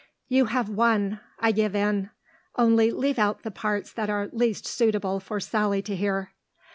[0.27, 2.09] "You have won; I give in.
[2.55, 6.33] Only leave out the parts that are least suitable for Sally to hear."